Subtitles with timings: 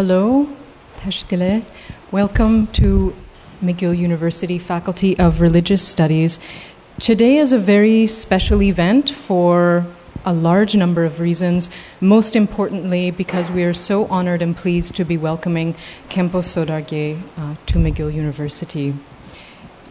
[0.00, 0.48] Hello,
[0.96, 1.62] Tashtile.
[2.10, 3.14] Welcome to
[3.62, 6.38] McGill University Faculty of Religious Studies.
[6.98, 9.86] Today is a very special event for
[10.24, 11.68] a large number of reasons,
[12.00, 15.74] most importantly because we are so honored and pleased to be welcoming
[16.08, 18.94] Kempo Sodarge uh, to McGill University.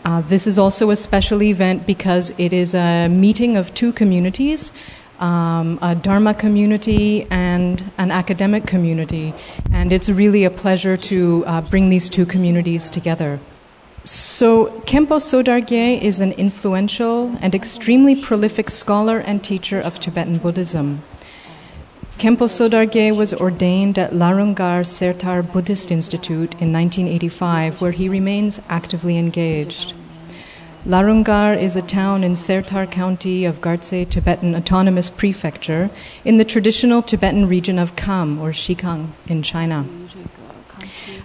[0.05, 4.73] Uh, this is also a special event because it is a meeting of two communities.
[5.19, 9.33] Um, a Dharma community and an academic community,
[9.73, 13.37] and it's really a pleasure to uh, bring these two communities together.
[14.05, 21.03] So, Kempo Sodargye is an influential and extremely prolific scholar and teacher of Tibetan Buddhism.
[22.17, 29.17] Kempo Sodargye was ordained at Larungar Sertar Buddhist Institute in 1985, where he remains actively
[29.17, 29.93] engaged.
[30.85, 35.89] Larungar is a town in Sertar County of Gartse Tibetan Autonomous Prefecture
[36.23, 39.85] in the traditional Tibetan region of Kham or Xikang in China.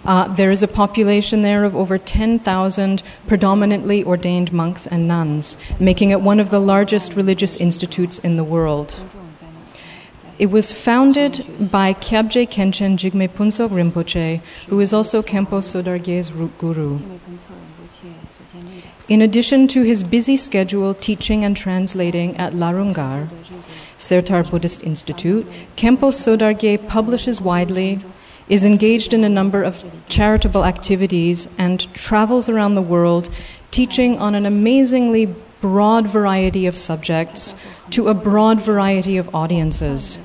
[0.03, 6.11] Uh, there is a population there of over 10,000 predominantly ordained monks and nuns, making
[6.11, 9.01] it one of the largest religious institutes in the world.
[10.37, 16.99] It was founded by Kyabje Kenchen Jigme Punsok Rinpoche, who is also Kempo Sodargye's guru.
[19.07, 23.29] In addition to his busy schedule teaching and translating at Larungar,
[23.97, 27.99] Sertar Buddhist Institute, Kempo Sodargye publishes widely,
[28.49, 33.29] is engaged in a number of charitable activities, and travels around the world
[33.71, 35.27] teaching on an amazingly
[35.61, 37.55] broad variety of subjects
[37.89, 40.17] to a broad variety of audiences.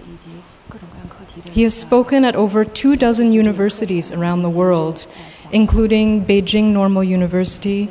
[1.52, 5.06] He has spoken at over two dozen universities around the world,
[5.52, 7.90] including Beijing Normal University,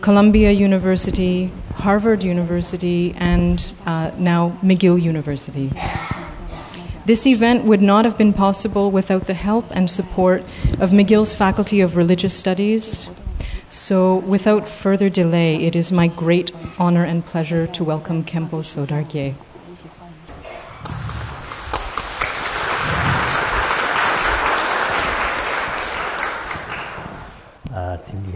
[0.00, 5.72] Columbia University, Harvard University, and uh, now McGill University.
[7.06, 10.42] This event would not have been possible without the help and support
[10.78, 13.08] of McGill's Faculty of Religious Studies.
[13.70, 19.34] So, without further delay, it is my great honor and pleasure to welcome Kempo Sodargye.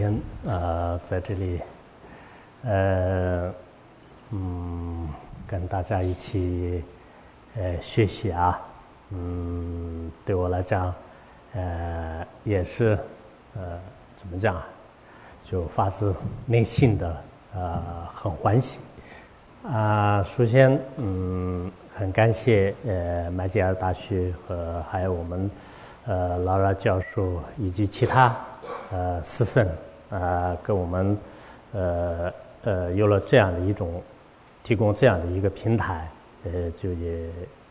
[0.05, 1.59] 呃，今天呃在这里，
[2.63, 3.51] 呃，
[4.31, 5.09] 嗯，
[5.47, 6.83] 跟大家一起
[7.55, 8.61] 呃学习啊，
[9.09, 10.93] 嗯，对我来讲，
[11.53, 12.97] 呃，也是
[13.55, 13.79] 呃
[14.15, 14.67] 怎么讲啊，
[15.43, 16.13] 就发自
[16.45, 17.17] 内心的
[17.55, 17.81] 呃
[18.13, 18.79] 很欢喜
[19.63, 20.23] 啊。
[20.23, 25.49] 首先，嗯，很感谢呃麦吉尔大学和还有我们
[26.05, 28.35] 呃劳拉教授以及其他。
[28.91, 29.67] 呃，师生
[30.09, 31.17] 啊，跟我们
[31.73, 32.33] 呃
[32.63, 34.01] 呃有了这样的一种
[34.63, 36.07] 提供这样的一个平台，
[36.43, 37.27] 呃，就也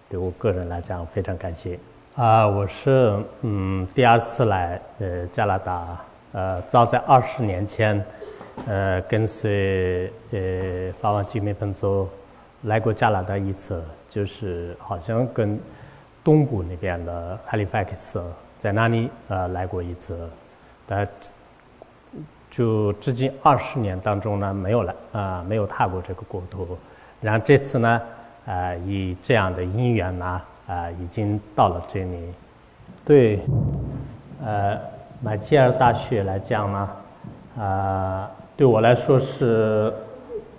[0.08, 1.78] 对我个人来讲非常感谢
[2.16, 2.46] 啊。
[2.46, 8.04] 我是嗯第二次来呃加拿大，呃，早在二十年前，
[8.66, 12.08] 呃，跟随呃法王吉梅彭佐
[12.62, 15.58] 来过加拿大一次，就是好像跟
[16.22, 18.22] 东部那边的哈利法克斯
[18.58, 20.28] 在那里呃来过一次。
[20.86, 21.08] 但，
[22.56, 26.78] 就至今二十年当中呢，没有来啊，没有踏过这个国土。
[27.20, 28.00] 然后这次呢，
[28.46, 32.32] 啊，以这样的因缘呢，啊，已经到了这里。
[33.04, 33.40] 对，
[34.44, 34.78] 呃，
[35.20, 36.88] 麦吉尔大学来讲呢，
[37.58, 39.92] 啊，对我来说是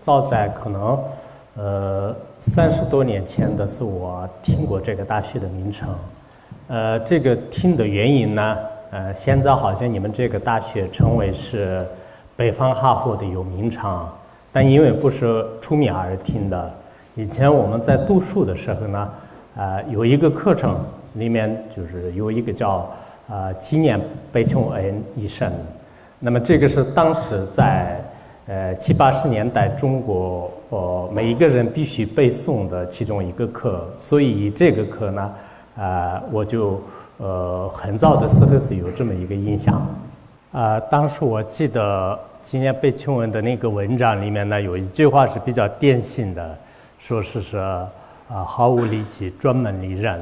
[0.02, 1.02] 早在可能
[1.56, 5.88] 呃三十多年前的是我听过这个大学的名称。
[6.68, 8.58] 呃，这个听的原因呢？
[8.96, 11.86] 呃，现在好像你们这个大学称为是
[12.34, 14.10] 北方哈佛的有名场，
[14.54, 16.74] 但因为不是出名而听的。
[17.14, 19.10] 以前我们在读书的时候呢，
[19.58, 20.80] 呃，有一个课程
[21.16, 22.90] 里面就是有一个叫
[23.28, 24.00] 呃纪念
[24.32, 25.52] 北琼恩医生，
[26.18, 28.00] 那么这个是当时在
[28.48, 35.34] 呃七八十年代中国呃每一个人必须背诵的其中一个课，所以这个课呢，
[35.76, 36.80] 呃，我就。
[37.18, 39.82] 呃，很早的时候是有这么一个印象，
[40.52, 46.58] 啊，当时我记得今年被琼文的那个文章里面呢，有一句话是比较典型的，
[47.00, 47.62] 说是说
[48.30, 50.20] 啊，毫无利己，专门离人，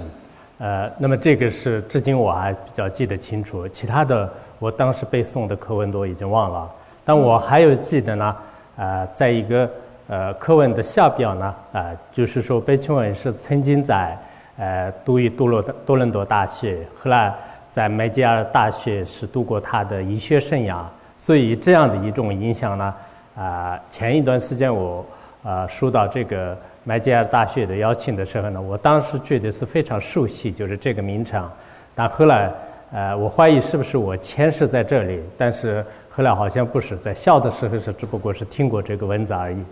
[0.60, 4.30] 呃，那么这个是至今我还比较记得清楚，其他的
[4.60, 6.70] 我当时背诵的课文都已经忘了，
[7.04, 8.36] 但我还有记得呢，
[8.78, 9.68] 啊，在一个
[10.08, 14.16] 呃课文的下表呢，啊，就是说被琼文是曾经在。
[14.58, 17.34] 呃，读于多伦多伦多大学，后来
[17.70, 20.84] 在麦吉尔大学是度过他的医学生涯。
[21.18, 22.94] 所以这样的一种影响呢，
[23.36, 25.06] 啊，前一段时间我
[25.44, 31.50] 啊收到这个麦吉尔大学的邀请的时候呢，我当时觉得是非常熟悉，就是这个名称。
[31.96, 32.52] 但后来
[32.92, 39.64] 呃，我怀疑是不是我前世在这里，但是后来好像不是，在小的时候是只不过是听过这个文字而已。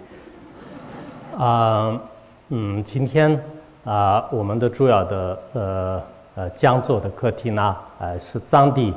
[1.38, 2.02] 啊，
[2.50, 3.40] 嗯，今天
[3.84, 6.04] 啊，我们的主要的呃
[6.36, 8.94] 呃讲座的课题呢，呃是藏地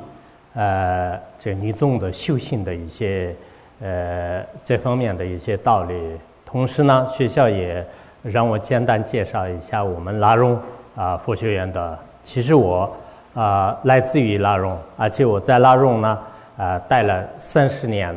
[0.54, 3.34] 呃这尼众的修行的一些
[3.80, 7.84] 呃这方面的一些道理，同时呢，学校也
[8.22, 10.58] 让我简单介绍一下我们拉荣
[10.94, 11.98] 啊佛学院的。
[12.22, 12.90] 其实我。
[13.34, 16.16] 啊，来自于拉荣，而且我在拉荣呢，
[16.56, 18.14] 啊，待了三十年。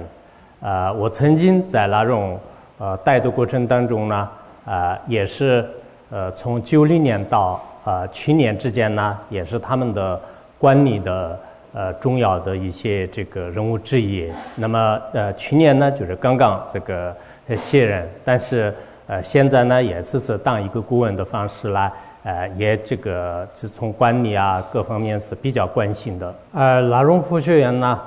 [0.62, 2.40] 啊，我曾经在拉荣，
[2.78, 4.30] 呃，待的过程当中呢，
[4.64, 5.68] 啊，也是，
[6.10, 10.20] 呃，从九零年到呃去年之间呢，也是他们的
[10.58, 11.40] 管理的
[11.74, 14.32] 呃重要的一些这个人物之一。
[14.56, 17.16] 那么，呃，去年呢，就是刚刚这个
[17.56, 18.74] 卸任，但是
[19.08, 21.92] 呃，现在呢，也是是当一个顾问的方式来。
[22.24, 26.36] 呃，也这个是从管理啊各方面是比较关心的。
[26.52, 28.02] 呃，拉荣夫学院呢，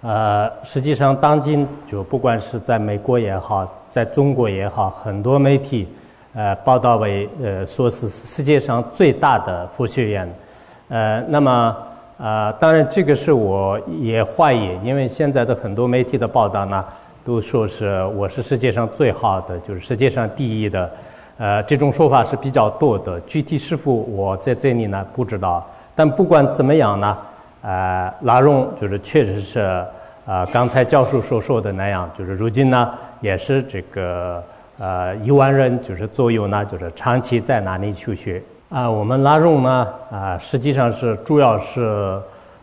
[0.00, 5.86] 呃，实际上当今就不管是在美国也好，在中国也好，很多媒体
[6.34, 10.28] 呃报道为呃说是世界上最大的佛学院。
[10.88, 11.76] 呃，那么
[12.16, 16.84] 呃，当然这个是我也怀疑，因为现在的很多媒体的报道呢，
[17.24, 20.90] 都说是我是世界上最好的，就是世界上第一的。
[21.36, 25.64] 呃，这种说法是比较多的，具体是否我在这里呢不知道。
[25.94, 27.18] 但不管怎么样呢，
[27.62, 29.84] 呃，拉荣就是确实是，
[30.26, 32.90] 呃，刚才教授所说的那样，就是如今呢
[33.20, 34.42] 也是这个
[34.78, 38.42] 呃一万人就是左右呢，就是长期在那里求学。
[38.68, 42.20] 啊，我们拉荣呢啊，实际上是主要是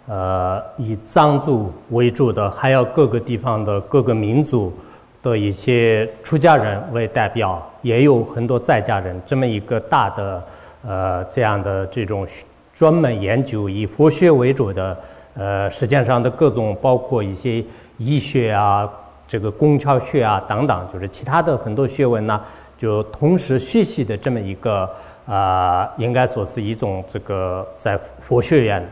[0.08, 4.74] 呃以藏族为主的，还有各个地方的各个民族。
[5.26, 10.44] 的一些出家人为代表，也有很多在家人，这么一个大的
[10.86, 12.28] 呃这样的这种
[12.76, 14.96] 专门研究以佛学为主的
[15.34, 17.66] 呃实践上的各种，包括一些
[17.98, 18.88] 医学啊、
[19.28, 22.42] 这个工巧学啊等等，就是其他的很多穴位呢，
[22.78, 24.90] 就同时学习的这么一个
[25.28, 28.88] 啊，应该说是一种这个在佛学院。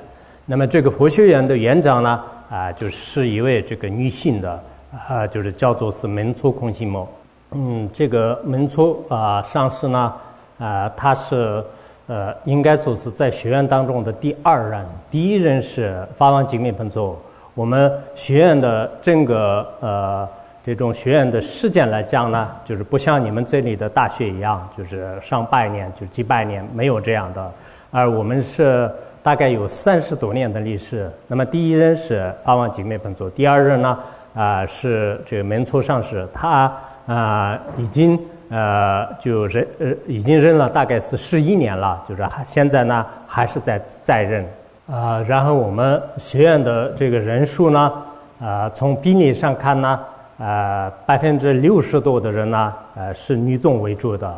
[0.46, 4.64] 那么这个佛学院的院长呢啊，就是一位这个女性的。
[5.08, 7.10] 啊，就是叫做是门错空心膜。
[7.54, 10.14] 嗯，这个门错啊，上师呢，
[10.60, 11.64] 啊，他是
[12.06, 17.20] 呃，应该说是在学院当中的第二任，第一任是法王精密本座。
[17.56, 20.28] 我们学院的整个呃
[20.64, 27.52] 这种学院的事件来讲呢，就是不像你们这里的大学一样，就是上百年，就是几百年，没有这样的。
[27.92, 28.90] 而我们是
[29.22, 31.12] 大概有三十多年的历史。
[31.28, 34.00] 那么第一任是法王精密本座，第二任呢？
[34.34, 38.20] 啊，是这个门错上师，他啊已经
[38.50, 44.44] 呃就任呃已经任了大概是十一年了，就是还现在呢还是在在任
[44.94, 45.20] 啊。
[45.28, 47.92] 然后我们学院的这个人数呢，
[48.40, 50.00] 啊从比例上看呢，
[50.38, 54.38] 啊百分之六十多的人呢，呃是女众为主的，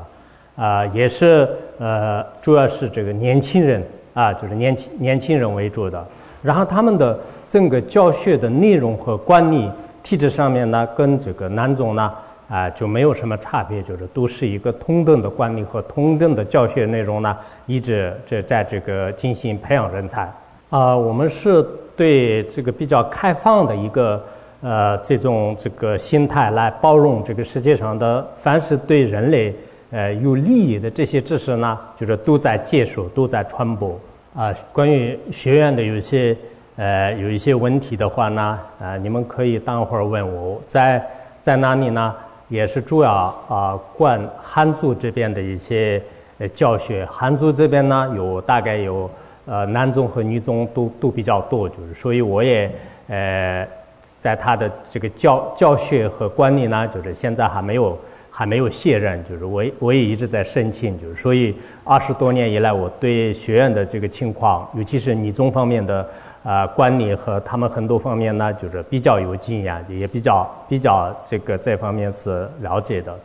[0.55, 1.47] 啊也是
[1.77, 6.01] 呃主要是这个年轻人啊，就是年轻年轻人为主的。
[6.41, 9.69] 然后他们的整个教学的内容和管理。
[10.05, 12.13] 体制上面呢，跟这个南总呢，
[12.47, 17.35] 啊，就没有什么差别，就是都是一个同等的管理和同等的教学内容呢，
[17.65, 20.31] 一直这在这个进行培养人才。
[20.75, 24.21] 啊，我们是对这个比较开放的一个
[24.59, 29.55] 呃这种这个心态来包容这个世界上的凡是对人类
[29.89, 33.97] 呃有利益的这些知识呢，就是都在接受，都在传播。
[34.35, 36.35] 啊，关于学院的有些。
[36.77, 41.01] 呃，有一些问题的话呢，啊，你们可以等会儿问我，在
[41.41, 42.13] 在哪里呢？
[42.49, 46.03] 也是主要啊，管汉族这边的一些
[46.53, 47.05] 教学。
[47.09, 49.09] 汉族这边呢，有大概有
[49.45, 52.71] 呃男宗和女宗都都比较多，就是所以我也
[53.07, 53.67] 呃
[54.17, 57.97] 在他的这个教教学和管理呢，就是现在还没有
[58.29, 66.07] 还没有卸任，就是我我也一直在申请，就是所以二十多年以来，我对学院的这个情况，尤其是女宗方面的。
[66.45, 73.17] 啊，管理和他们很多方面呢，就是比较有经验，也比较比较这个这方面是了解的。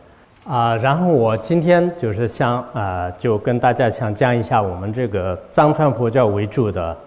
[0.43, 6.97] 啊，然后我今天就是想啊，就跟大家想讲一下我们这个藏传佛教为主的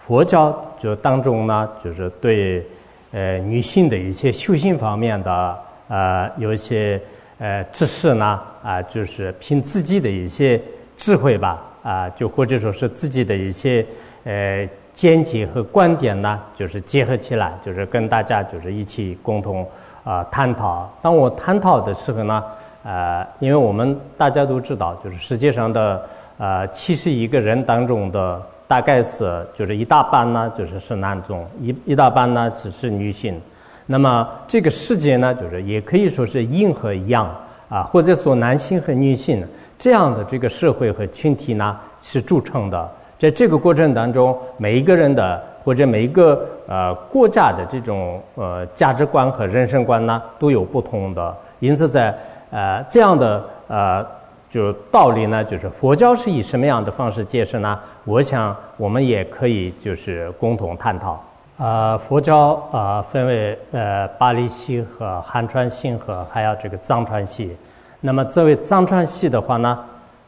[0.00, 2.66] 佛教就当中呢，就是对
[3.12, 7.00] 呃女性的一些修行方面的呃有一些
[7.38, 10.60] 呃知识呢啊，就是凭自己的一些
[10.96, 13.86] 智慧吧啊，就或者说是自己的一些
[14.24, 14.68] 呃。
[14.92, 19.66] 见解和观点呢，就是结合起来，就是跟大家就是一起共同
[20.04, 20.92] 啊探讨。
[21.00, 22.44] 当我探讨的时候呢，
[22.82, 26.02] 呃，因为我们大家都知道，就是世界上的
[26.38, 33.40] 呃七十一个人当中的大概是就是一大半呢，就是是男众，一一大半呢只是女性。
[33.86, 37.28] 那么这个世界呢，就是也可以说是阴和阳
[37.68, 39.46] 啊，或者说男性和女性
[39.78, 42.88] 这样的这个社会和群体呢是组成的。
[43.18, 51.36] 在这个过程当中，每一个人的或者每一个呃国家的这种呃价值观和人生观呢都有不同的。
[51.58, 52.16] 因此，在
[52.50, 54.06] 呃这样的呃
[54.48, 57.78] 就道理呢，就是佛教是以什么样的方式解释呢？
[58.04, 61.22] 我想我们也可以就是共同探讨。
[61.56, 67.56] 呃，佛教啊，分为呃巴利系和汉传系和还有这个藏传系。
[68.00, 69.78] 那么作为藏传系的话呢，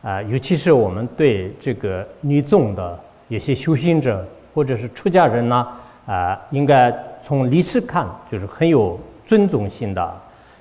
[0.02, 2.96] 啊，尤其是我们对这个女众的
[3.28, 4.24] 有些修行者
[4.54, 5.66] 或者是出家人呢，
[6.06, 10.14] 啊，应该从历史看就是很有尊重性的。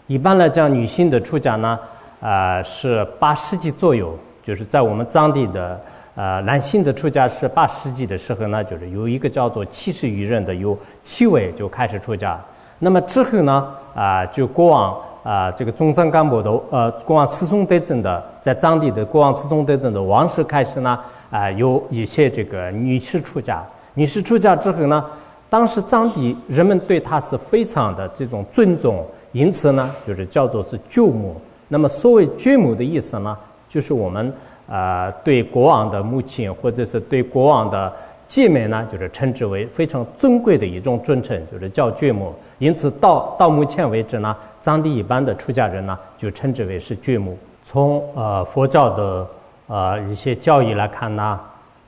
[0.08, 1.80] 一般来讲，女性的出家呢，
[2.20, 5.80] 啊，是八世纪左右，就是在我们藏地的。
[6.14, 12.38] 呃，男性的出家是八世纪的时候呢，就是有一个叫做七十余人的，有七位就开始出家。
[12.80, 13.66] 那么之后呢，
[13.96, 14.94] 啊，就国王
[15.24, 23.64] 啊，这个中藏干部的呃，国王慈宗德宗的，在藏地的国王慈宗德宗的王室开始呢，啊，有一些这个女士出家。
[23.94, 25.04] 女士出家之后呢，
[25.50, 31.40] 当时藏地人们对她是非常的这种尊重，因此呢，就是叫做是舅母。
[31.68, 34.34] 那么所谓舅母的意思呢，就是我们。
[34.68, 37.92] 啊，对国王的母亲或者是对国王的
[38.26, 42.34] 姐妹呢，就是称之为非常尊贵的一种尊称，就是叫舅母。
[42.58, 47.38] 因此，到到目前为止呢，藏地一般的出家人呢，就称之为是舅母。
[47.66, 49.28] 从呃佛教的
[49.68, 51.40] 呃一些教义来看呢，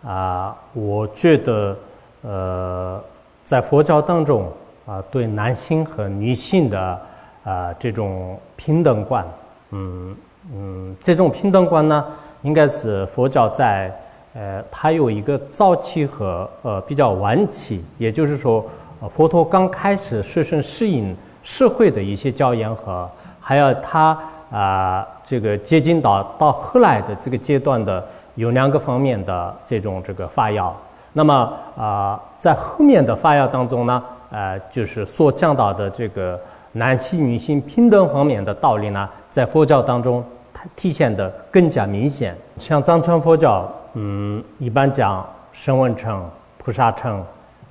[0.05, 1.77] 啊，我觉得
[2.23, 3.01] 呃
[3.45, 4.51] 在佛教当中
[4.85, 6.99] 啊，对男性和女性的
[7.43, 9.25] 啊这种平等观，
[9.71, 10.15] 嗯
[10.53, 12.05] 嗯，这种平等观呢。
[12.43, 13.89] 应该是佛教在，
[14.33, 18.65] 呃，它有一个早期和呃比较晚期，也就是说，
[19.09, 23.09] 佛陀刚开始学生适应社会的一些教言和，
[23.39, 24.19] 还有他
[24.51, 30.75] 啊这个接近到到后来的这个阶段的有两个方面的这种这个发药。
[31.13, 36.37] 那么啊，在后面的发药当中呢，呃，就是所讲到的这个
[36.73, 40.65] 男性女性平等方面的道理呢，在佛教当中它。
[40.75, 42.37] 体现的更加明显。
[42.57, 46.25] 像藏传佛教，嗯，一般讲声闻乘、
[46.57, 47.21] 菩萨乘，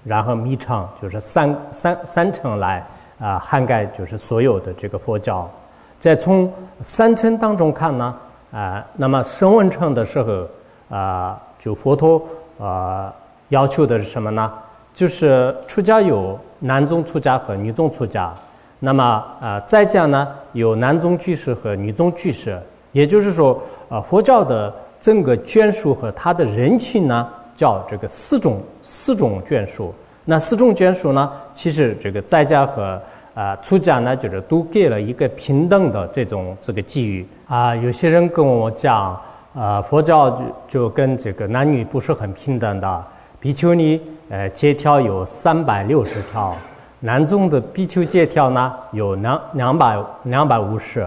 [0.05, 2.87] 然后密乘，就是三三三乘来
[3.19, 5.51] 啊涵盖，就是所有的这个佛教。
[5.99, 8.15] 再从三乘当中看呢，
[8.53, 10.47] 啊，那么声闻乘的时候，
[10.95, 12.23] 啊，就佛陀
[12.61, 13.11] 啊
[13.49, 14.53] 要求的是什么呢？
[14.93, 18.35] 就是出家有男宗出家和女宗出家。
[18.85, 22.61] 那么啊，在家呢有男宗居士和女宗居士。
[22.91, 23.59] 也就是说，
[23.89, 29.95] 啊，佛教的整个眷属和他的人群呢，叫这个四种四种眷属。
[30.27, 33.01] 那四种眷属呢，其实这个在家和
[33.33, 37.75] 啊出家呢，就是都给了一个平等的这种这个机遇啊。
[37.75, 39.19] 有些人跟我讲，
[39.55, 43.05] 啊，佛教就就跟这个男女不是很平等的。
[43.41, 43.99] 比丘尼
[44.29, 46.55] 呃戒条有三百六十条，
[47.03, 51.07] 南宗的比丘戒条呢有两两百两百五十，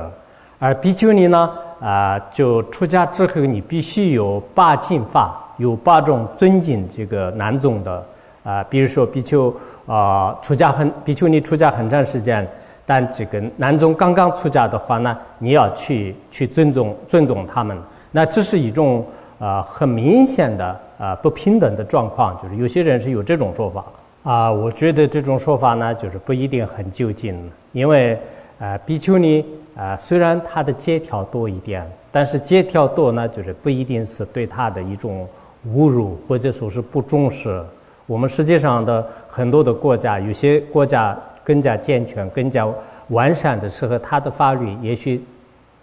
[0.60, 1.50] 而比丘尼呢。
[1.82, 8.04] 啊，就出家之后，你必须有八敬法，有八种尊敬这个南宗的
[8.46, 8.64] 啊。
[8.64, 9.54] 比如说比丘
[9.86, 12.48] 啊，出家很比丘尼出家很长时间，
[12.86, 17.78] 但这个南宗刚刚出家的话呢，你要去去尊重尊重他们。
[18.10, 19.06] 那这是一种
[19.38, 23.84] 啊很明显的啊不平等的状况，就是有些人是有这种说法
[24.26, 24.52] 啊。
[24.52, 28.20] 我觉得这种说法呢，就是不一定很究竟，因为
[28.60, 29.46] 呃比丘尼。
[29.78, 35.28] 啊，虽然他的借条多一点，但是借条多呢，就是不一定是对他的一种
[35.68, 37.62] 侮辱，或者说是不重视。
[38.06, 41.14] 我们世界上的很多的国家，有些国家
[41.44, 42.66] 更加健全、更加
[43.10, 45.22] 完善的时候，他的法律也许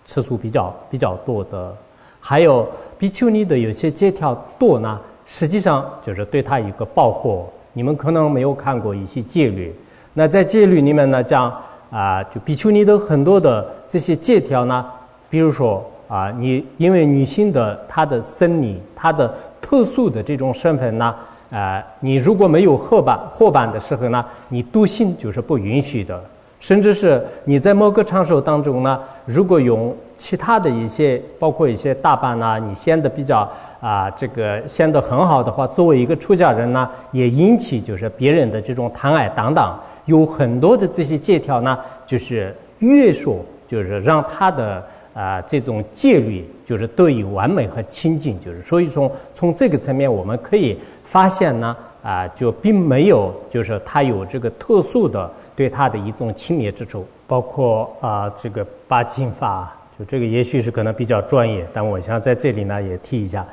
[0.06, 1.76] 次数比较比较多的。
[2.18, 7.46] 还有比丘尼的有些借条多呢，实际上就是对他一个保护。
[7.72, 9.74] 你们可能没有看过一些戒律，
[10.14, 11.52] 那在戒律里面呢讲。
[11.92, 14.82] 啊，就比丘尼的很多的这些戒条呢，
[15.28, 21.14] 比如说啊，你因为女性的她的生理，她的特殊的这种身份呢，
[21.50, 26.18] 呃，你如果没有后半后半的时候呢，你独性就是不允许的，
[26.62, 33.50] 甚至是你在某个场所当中呢，如果用其他的一些，包括一些打扮呐，你显得比较
[33.80, 39.76] 啊，这个显得很好的话，作为一个出家人呢，也引起就是别人的这种贪爱等等。
[40.04, 41.76] 有很多的这些戒条呢，
[42.06, 48.40] 就是约束，就是让他的啊这种戒律就就是得以完美和清净。
[48.40, 63.46] 就是所以从从这个层面，我们可以发现呢，啊，就并没有就是他有这个特殊的对他的一种轻蔑之处，包括啊这个八经法，就这个也许是可能比较专业，但我想在这里呢也提一下，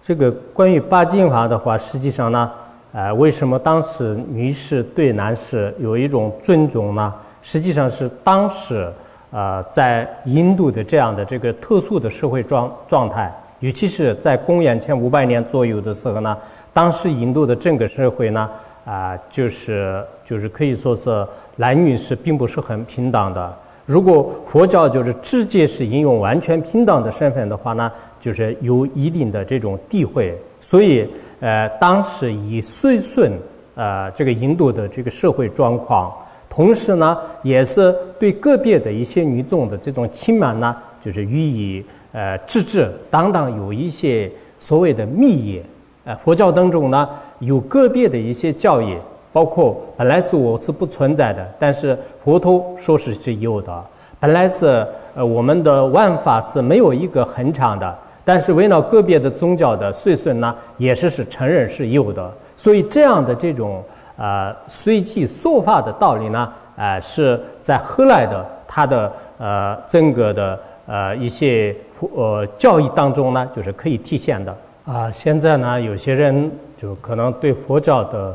[0.00, 2.50] 这个关于八经法的话，实际上呢。
[2.92, 7.12] 呃，为什么当时女士对男士有一种尊重呢？
[7.42, 8.90] 实际上是当时，
[9.30, 16.38] 呃，在印度的这样的这个特殊的社会状状态，尤其是在公元前五百年左右的时候呢，
[16.76, 18.50] 当时印度的整个社会呢，
[18.84, 23.56] 啊，就是就是可以说是男女是并不是很平等的。
[23.86, 27.90] 如果佛教就是直接是应用完全平等的身份的话呢，
[28.20, 31.08] 就是有一定的这种地位，所以。
[31.38, 33.30] 呃，当时以随顺
[33.74, 36.10] 呃这个印度的这个社会状况，
[36.48, 42.90] 同时呢，也是对个别的一些女众的这种轻慢呢，就是予以呃制止。
[43.10, 45.62] 当当有一些所谓的密业，
[46.06, 47.08] 呃，佛教当中呢，
[47.40, 48.96] 有个别的一些教义，
[49.32, 53.84] 包括本来是我是不存在的，但是佛陀说是是有的。
[54.20, 54.86] 本来是
[55.16, 57.98] 呃我们的万法是没有一个恒常的。
[58.24, 63.82] 但是为了个别的宗教的岁顺呢，也是是承认是有的，所以这样的这种
[64.16, 71.76] 呃随机说法的道理呢，呃是在后来的他的呃整个的呃一些
[72.14, 74.52] 呃教义当中呢，就是可以体现的
[74.86, 75.10] 啊。
[75.10, 78.34] 现在呢，有些人就可能对佛教的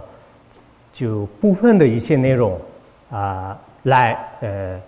[0.94, 2.60] 就部分的一些内容
[3.10, 4.80] 啊来呃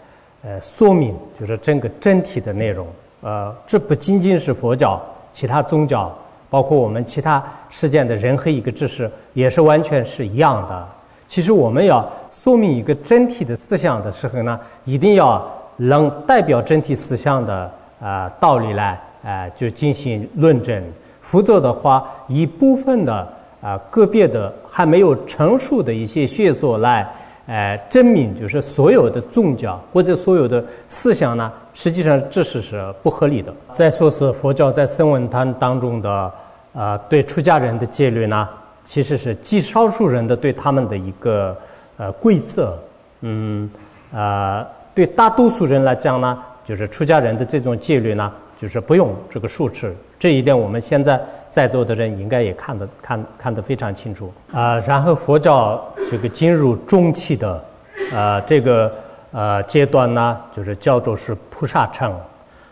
[0.43, 2.85] 呃说明，就是整个整体的内容。
[3.21, 5.01] 呃，这不仅仅是佛教，
[5.31, 6.13] 其他宗教，
[6.49, 10.87] 包括我们其他世界的人和一个知识，也是完全是一样的。
[11.25, 20.83] 其实我们要说明一个整体的思想的时候呢，一定要能代表整体思想的啊道理来啊就进行论证，
[21.23, 23.27] 否则的话，一部分的
[23.59, 27.11] 啊个别的还没有成熟的一些学说来。
[27.45, 33.53] 呃，证明就是所有的宗教或者所有的思想呢，实际上这是是不合理的。
[33.73, 36.31] 再说是佛教在声闻坛当中的，
[36.71, 38.47] 呃，对出家人的戒律呢，
[38.85, 41.53] 其实是极少数人的对他们的一个
[41.97, 42.79] 呃规则。
[43.19, 43.69] 嗯，
[44.13, 48.31] 呃，对大多数人来讲呢，就是出家人的这种戒律呢。
[48.55, 54.79] 就是不用这个数持，这一点我们现在在座的人应该也看得看看得非常清楚啊。
[54.87, 57.61] 然后佛教这个进入中期的，
[58.13, 58.93] 呃，这个
[59.31, 62.15] 呃阶段呢，就是叫做是菩萨称。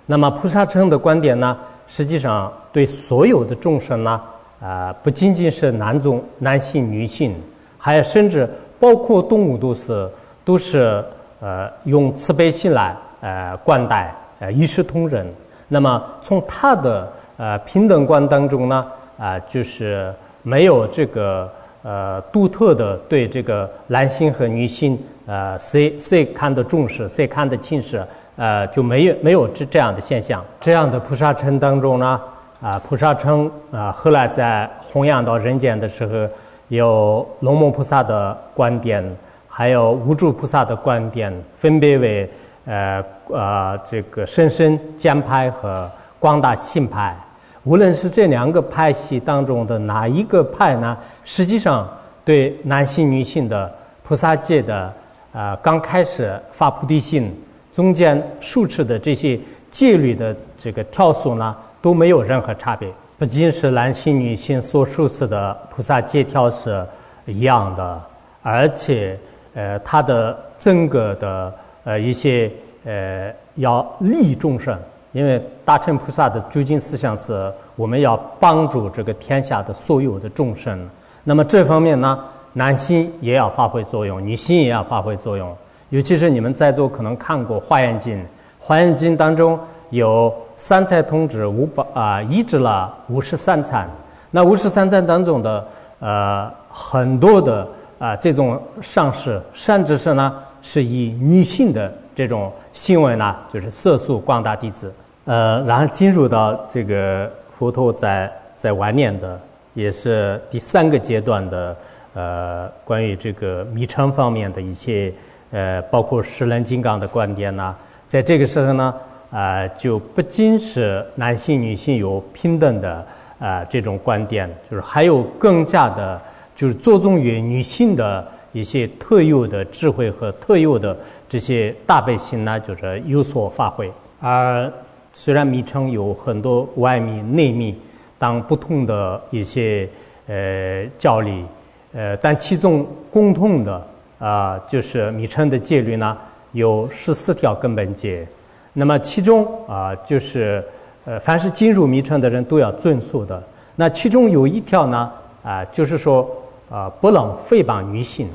[0.05, 4.21] 那么菩萨称的观点呢，实际上对所有的众生呢，
[4.61, 7.35] 啊，不仅仅是男众、男性、女性，
[7.77, 8.49] 还甚至
[8.79, 10.09] 包括动物都是
[10.45, 11.03] 都是
[11.41, 15.25] 呃用慈悲心来呃观待，呃一视同仁。
[15.69, 18.85] 那么从他的呃平等观当中呢，
[19.17, 21.49] 啊，就是没有这个
[21.81, 28.05] 呃独特的对这个男性和女性呃谁谁看的重视，谁看的轻视，
[28.35, 30.43] 呃就没有没有这这样的现象。
[30.59, 32.19] 这样的菩萨称当中呢，
[32.59, 36.27] 啊菩萨称啊后来在弘扬到人间的时候，
[36.67, 39.01] 有龙蒙菩萨的观点，
[39.47, 42.29] 还有无著菩萨的观点，分别为。
[42.65, 47.17] 呃呃，这个深深江派和广大信派，
[47.63, 51.89] 无论是这两个派系当中的哪一个派呢，实际上
[52.23, 54.93] 对男性、女性的菩萨戒的
[55.31, 57.35] 呃刚开始发菩提心，
[57.73, 59.39] 中间受持的这些
[59.71, 62.87] 戒律的这个条数呢，都没有任何差别。
[63.17, 66.85] 不仅是男性、女性所受持的菩萨戒条是
[67.25, 68.01] 一样的，
[68.43, 69.17] 而且
[69.55, 71.51] 呃，它的整个的。
[71.83, 72.51] 呃，一些
[72.85, 74.77] 呃要利众生，
[75.11, 80.87] 因为大乘菩萨的究竟思想是我们要帮助这个天下的所有的众生。
[81.23, 82.19] 那么这方面呢，
[82.53, 85.55] 男性也要发挥作用，女性也要发挥作用。
[85.89, 88.17] 尤其是你们在座可能看过《华严经》，
[88.59, 93.89] 《华严经》当中有三才通指五百啊，医治了五十三参。
[94.29, 95.67] 那五十三参当中的
[95.99, 97.67] 呃很多的
[97.99, 100.33] 啊这种上士善知识呢。
[100.61, 104.93] 是以女性的这种行为呢，就是色素广大弟子，
[105.25, 109.39] 呃，然后进入到这个佛陀在在晚年的，
[109.73, 111.75] 也是第三个阶段的，
[112.13, 115.11] 呃，关于这个密乘方面的一些，
[115.51, 117.75] 呃，包括十轮金刚的观点呢，
[118.07, 118.93] 在这个时候呢，
[119.31, 123.05] 啊，就不仅是男性女性有平等的
[123.39, 126.21] 啊这种观点，就是还有更加的，
[126.55, 128.27] 就是着重于女性的。
[128.51, 130.97] 一些特有的智慧和特有的
[131.29, 133.91] 这些大悲心呢，就是有所发挥。
[134.19, 134.71] 而
[135.13, 137.75] 虽然密乘有很多外密、内密
[138.17, 139.89] 当不同的一些
[140.27, 141.45] 呃教理，
[141.93, 143.87] 呃，但其中共同的
[144.19, 146.17] 啊，就是密乘的戒律呢，
[146.51, 148.27] 有十四条根本戒。
[148.73, 150.63] 那么其中啊，就是
[151.03, 153.41] 呃，凡是进入密乘的人都要遵守的。
[153.75, 155.11] 那其中有一条呢，
[155.43, 156.29] 啊，就是说
[156.71, 158.29] 啊，不能诽谤女性，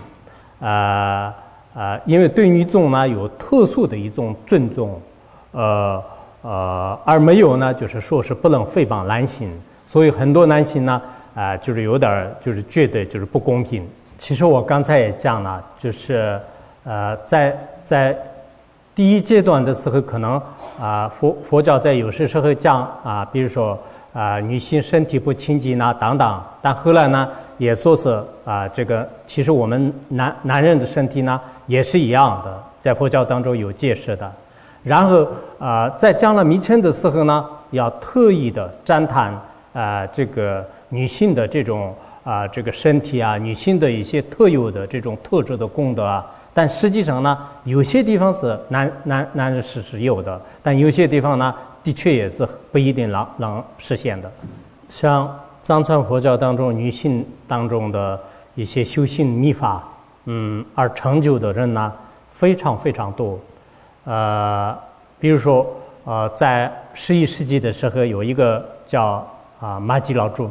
[0.60, 1.34] 啊
[1.74, 5.00] 啊，因为对女众呢有特殊的一种尊重，
[5.52, 6.02] 呃。
[6.42, 9.50] 呃，而没有呢，就是说是不能诽谤男性，
[9.84, 11.02] 所以很多男性呢，
[11.34, 13.84] 啊，就是有点就是觉得就是不公平。
[14.16, 16.40] 其实我刚才也讲了，就是
[16.84, 18.16] 呃，在在
[18.94, 20.40] 第一阶段的时候，可能
[20.80, 23.76] 啊，佛佛教在有些时候讲啊，比如说
[24.16, 28.08] 啊，女性身体不清净啊等等，但后来呢，也说是
[28.46, 34.32] 啊，这个其实我们男男人的身体呢也是一样的，在佛教当中有解释的。
[34.82, 39.38] 然后啊，在讲了迷称的时候呢，要特意的赞叹
[39.74, 46.24] 啊，这个女性的这种啊，这个身体啊，女性的一些特有的这种特质的功德啊。
[46.56, 54.32] 但实际上呢，有些地方是男男男人是是有的，但有些地方呢，的确也是不一定能能实现的。
[54.88, 58.18] 像藏传佛教当中女性当中的
[58.54, 59.84] 一些修行秘法，
[60.24, 61.92] 嗯，而成就的人呢，
[62.30, 63.38] 非常非常多。
[64.04, 64.74] 呃，
[65.20, 65.66] 比如说，
[66.04, 69.28] 呃，在十一世纪的时候，有一个叫
[69.60, 70.50] 啊马吉老祖。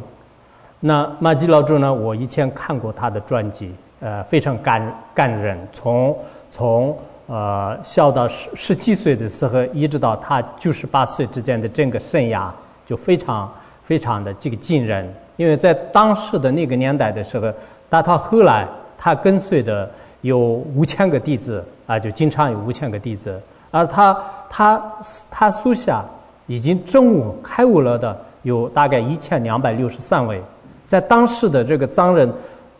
[0.78, 5.58] 那马吉老祖呢，我以前看过他的传记，呃，非常感感人。
[5.72, 6.16] 从
[6.50, 12.48] 从呃小到十十七岁的时候，一直到他九十八岁之间的整个生涯，
[12.84, 15.12] 就非常非常的这个惊人。
[15.36, 17.52] 因为在当时的那个年代的时候，
[17.88, 19.90] 到他后来，他跟随的。
[20.22, 24.16] 有五千个弟子啊，就经常有五千个弟子，而他
[24.50, 24.82] 他
[25.30, 26.04] 他属下
[26.48, 30.42] 已经证悟开悟了的有大概一千两百六十三位，
[30.84, 32.32] 在当时的这个藏人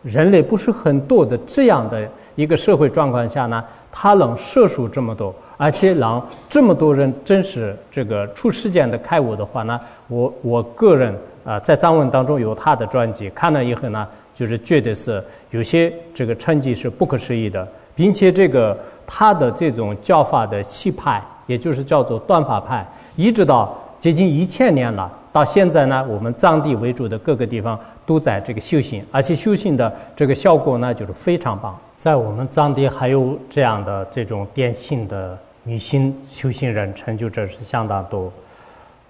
[0.03, 14.07] 人类不是很多的这样的一个社会状况下呢，他能摄受这么多，而且让这么多人真实这个出世间的开悟的话呢，我我个人啊在藏文当中有他的传记，看了以后呢。
[14.37, 31.77] 就是觉得是有些这个成绩是不可思议的，并且这个他的这种教法的气派，也就是叫做断法派，一直到接近一千年了，到现在呢，我们藏地为主的各个地方都在这个修行，而且修行的这个效果呢，就是非常棒。
[31.95, 38.33] 在我们藏地还有这样的这种典型的女性修行人，成就者是相当多。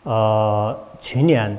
[0.04, 1.58] 呃，去年，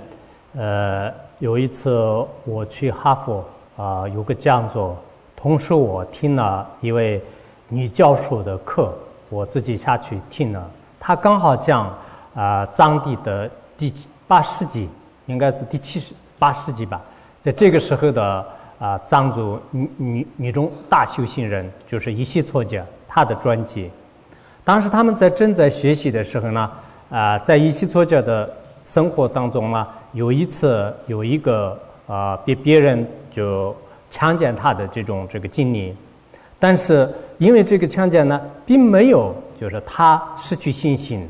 [0.54, 1.98] 呃，有一次
[2.44, 3.42] 我去哈佛。
[3.78, 4.94] 啊，有个讲座，
[5.34, 7.22] 同时我听了一位
[7.68, 8.92] 女教授的课，
[9.30, 10.70] 我自己下去听了。
[11.00, 11.96] 她刚好讲
[12.34, 13.94] 啊，藏地的第
[14.28, 14.88] 八世纪，
[15.26, 17.00] 应该是第七十八世纪吧，
[17.40, 18.46] 在这个时候的
[18.78, 23.90] 啊，藏族女女女中大修行人，就是一西错家，他的专辑。
[24.62, 26.70] 当时他们在正在学习的时候呢，
[27.10, 28.48] 啊，在一西错家的
[28.84, 31.76] 生活当中呢，有一次有一个。
[32.08, 33.76] 啊，被别人就
[34.08, 35.94] 强奸他的这种这个经历，
[36.58, 41.28] 但是因为这个强奸呢，并没有就是他失去信心，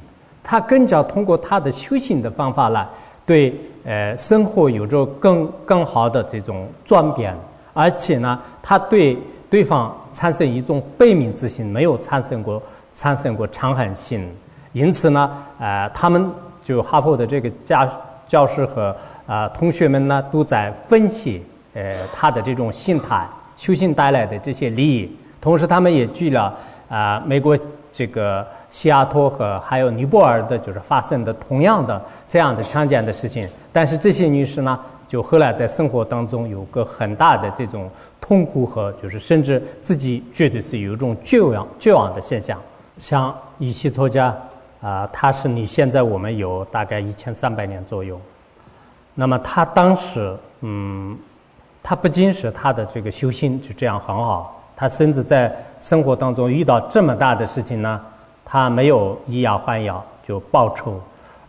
[0.50, 2.88] 他更加通过他的修行的方法来
[3.26, 7.36] 对呃生活有着更更好的这种转变，
[7.74, 9.18] 而且呢，他对
[9.50, 14.26] 对方产生一种悲悯之心，没有产生过产生过嗔恨心，
[14.72, 16.30] 因此呢，呃，他们
[16.64, 17.86] 就哈佛的这个教
[18.26, 18.96] 教师和。
[19.28, 25.14] 啊，同学们呢都在分析，呃，他的这种心态、修行带来的这些利益。
[25.38, 26.56] 同时，他们也举了
[26.88, 27.54] 啊，美国
[27.92, 33.48] 这个西雅图和还有尼泊尔的，就是发生的同样的这样的强奸的事情。
[33.72, 42.58] 但是这些女士呢，就后来在生活当中有个很大的这种痛苦和就是甚至自己觉得是有一种绝望、绝望的现象。
[42.98, 44.36] 像一些作家
[44.80, 48.20] 啊，他是离现在我们有大概一千三百年左右。
[49.14, 51.16] 那么他当时，嗯，
[51.82, 58.00] 他不仅是他的这个修心就这样很好，他甚至在生活当中遇到这么大的事情呢，
[58.50, 60.98] 他没有以牙还牙就报仇，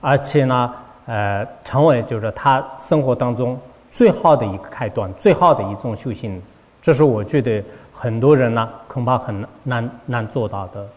[0.01, 0.73] 而且呢，
[1.05, 3.57] 呃，成为就是他生活当中
[3.89, 6.41] 最好的一个开端，最好的一种修行，
[6.81, 10.87] 这是我觉得很多人呢恐怕很难难做到的。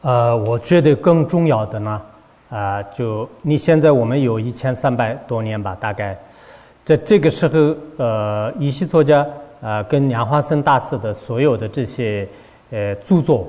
[0.00, 2.00] 呃，我觉得更重要的呢。
[2.50, 6.16] 啊，就你现在我们有一千三百多年吧，大概，
[6.84, 9.26] 在这个时候，呃，一些作家
[9.60, 12.28] 啊，跟梁华生大师的所有的这些
[12.70, 13.48] 呃著作，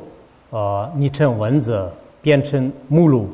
[0.50, 1.90] 呃，拟成文字，
[2.22, 3.30] 编成目录，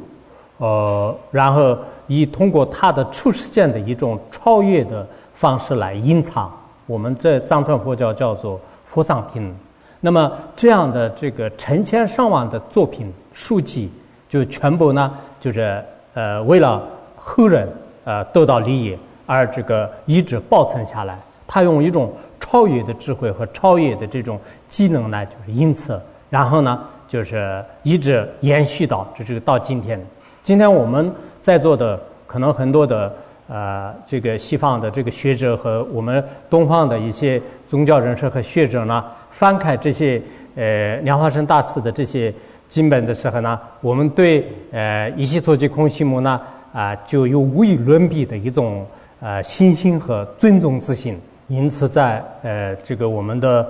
[0.58, 6.52] 呃，然后以通过它的出世间的一种超越的方式来隐藏。
[6.88, 9.56] 我们在藏传佛教叫做佛藏品。
[10.00, 13.92] 那么这样的这个成千上万的作品书籍，
[14.28, 15.84] 就全部呢，就是
[16.16, 16.82] 呃为了
[17.16, 17.70] 后人
[18.04, 18.98] 呃得到利益
[19.28, 21.20] 而这个一直保存下来。
[21.48, 30.00] 他用一种超越的智慧和超越的这种技能呢，就是因此，然后呢，就是一直延续到这这个到今天。
[30.42, 33.14] 今天我们在座的可能很多的
[33.50, 40.22] 呃，这个西方的这个学者和我们东方的一些宗教人士和学者呢，翻开这些
[40.56, 42.34] 呃莲花生大师的这些
[42.70, 46.40] 经本的时候呢，我们对呃一系错及空西母呢
[46.72, 48.88] 啊，就有无与伦比的一种
[49.20, 51.20] 呃信心和尊重之心。
[51.50, 53.68] 因此，在呃这个我们的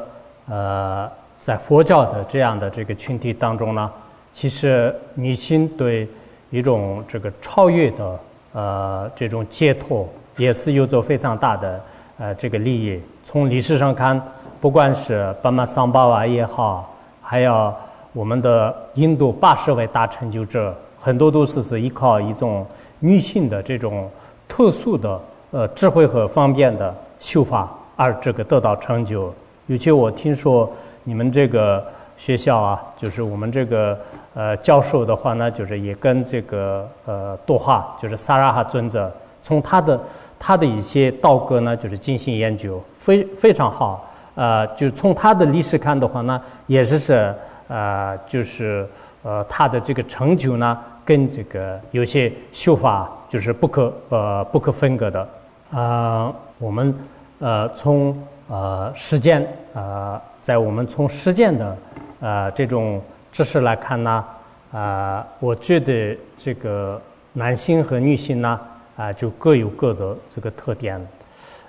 [0.48, 1.10] 呃
[1.42, 3.92] 在佛教的这样的这个群体当中呢，
[4.32, 6.08] 其实女性对。
[6.54, 8.20] 一种这个超越的
[8.52, 11.82] 呃这种解脱，也是有着非常大的
[12.20, 13.02] 呃这个利益。
[13.24, 14.22] 从历史上看，
[14.60, 17.74] 不管是巴玛桑巴瓦也好，还有
[18.12, 22.68] 我们的印度八十位大成就者，很多都是是依靠一种
[23.00, 24.12] 女性的这种
[24.46, 29.34] 特殊的呃智慧和方便的修法而这个得到成就。
[29.68, 30.70] 尤其我听说
[31.04, 31.86] 你们这个
[32.18, 33.98] 学校啊，就是我们这个。
[34.34, 40.00] 呃，教授的话呢，就是也跟这个呃多哈，就是萨拉哈尊者，从他的
[40.40, 44.10] 他的一些道歌呢，就是进行研究，非非常好。
[44.36, 47.36] 呃，就从他的历史看的话呢，也是是
[47.68, 48.88] 呃，就是
[49.22, 55.28] 呃他的这个成就呢，跟这个有些修法就是不可呃不可分割的。
[55.74, 56.96] 啊，我们
[57.40, 61.78] 呃从呃时间啊，在我们从实践的
[62.20, 63.02] 呃这种。
[63.34, 64.26] 知识来看呢，
[64.74, 67.02] 啊，我觉得这个
[67.32, 68.60] 男性和女性呢，
[68.98, 71.02] 啊，就各有各的这个特点。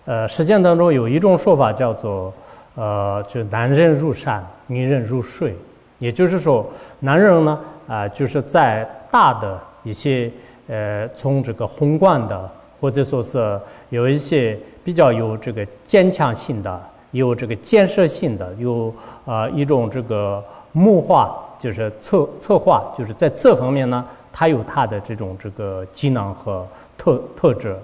[0.05, 2.35] 呃，实践当中有一种说法叫做，
[2.75, 5.55] 呃，就男人入山，女人入水。
[6.01, 10.29] 也就是说，男人呢，啊，就是在大的一些，
[10.67, 16.83] 呃，从这个宏观的，或者说是有一些比较有这个坚强性的，
[17.13, 18.93] 有这个建设性的，有
[19.25, 21.35] 啊一种这个木化。
[21.63, 26.67] 就是策策划，就是在这方面呢，它有它的这种这个技能和
[26.99, 27.79] 特特质。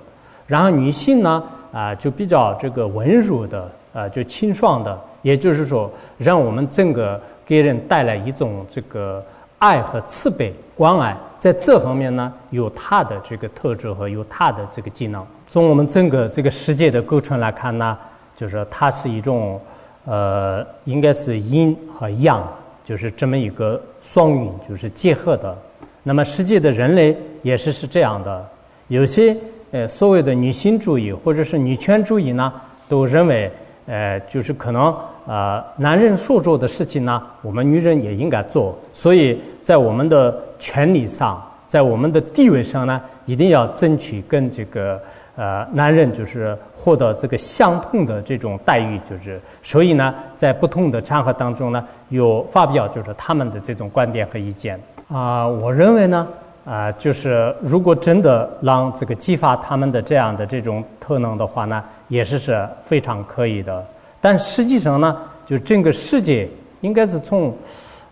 [0.48, 1.40] 然后女性呢，
[1.72, 9.24] 啊，就比较这个温柔的，啊，就清爽的，也就是说，让我们整个给人带来一种这个
[9.60, 15.24] 爱和慈悲关爱，在这方面呢，有它的这个特质和有它的这个技能。
[15.46, 17.96] 从我们整个这个世界的构成来看呢，
[18.38, 19.60] 就是说它是一种，
[20.04, 22.46] 呃，应该是阴和阳。
[22.84, 25.54] 就是这么一个双运，就是结合的。
[26.02, 28.48] 那么，实际的人类也是是这样的。
[28.86, 29.36] 有些
[29.72, 32.50] 呃所谓的女性主义或者是女权主义呢，
[32.88, 33.52] 都认为
[33.84, 34.96] 呃就是可能
[35.26, 38.74] 呃男人所做的事情呢，我们女人也应该做。
[38.94, 44.98] 所以在我们的权利上，在我们的地位上呢，一定要争取跟这个。
[45.38, 55.46] 呃，男人就是获得这个相同的这种待遇，就是所以呢，在不同的场合当中呢，有发表就是他们的这种观点和意见啊。
[55.46, 56.26] 我认为呢，
[56.64, 63.86] 啊，就是如果真的让这个激发他们的这样的这种特能的话呢，也是是非常可以的。
[64.20, 66.48] 但实际上呢，就整个世界
[66.80, 67.56] 应该是从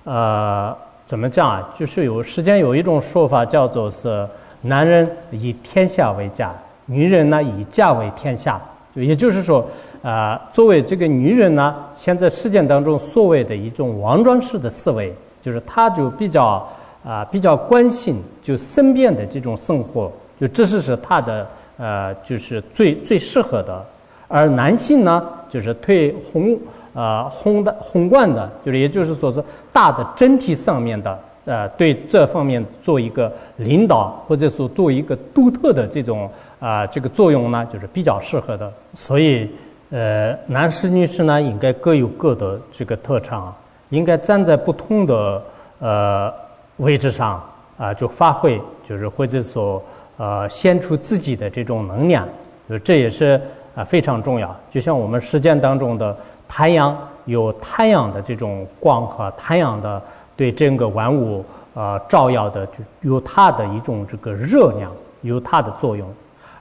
[0.05, 0.73] 呃
[1.05, 1.69] 怎么讲啊？
[1.77, 4.25] 就是有时间有一种说法叫做是
[4.61, 6.55] 男人以天下为家。
[6.87, 8.61] 女人呢，以家为天下，
[8.95, 9.67] 就也就是说，
[10.03, 16.67] 啊，作为这个女人呢，现在实践当中所谓的一种王庄式的思维，就是她就比较
[17.05, 21.47] 啊，比较关心就身边的这种生活，就这是是她的
[21.77, 23.85] 呃，就是最最适合的。
[24.29, 26.59] 而男性呢，就是对宏
[26.95, 31.19] 啊宏的宏观的，就是也就是说是大的整体上面的。
[31.45, 38.73] 呃，对这方面做一个领导，或者说做一个独特的这种啊这个作用呢，就是比较适合的。
[38.95, 39.51] 所以，
[39.91, 43.55] 呃，男士、女士呢，应该各有各的这个特长，
[43.91, 45.43] 应该站在不同的
[45.79, 46.33] 呃
[46.79, 47.43] 位置上
[47.79, 49.83] 啊，就发挥，就是或者说
[50.17, 52.29] 呃献出自己的这种能量，
[52.69, 53.41] 就这也是
[53.75, 54.55] 啊非常重要。
[54.71, 56.17] 就像我们实践当中的
[56.49, 60.03] 太阳，有太阳的这种光和太阳的。
[60.39, 61.43] 对整个万物
[61.75, 64.93] 啊照耀的，就有它的一种这个热量，
[65.23, 66.07] 有它的作用；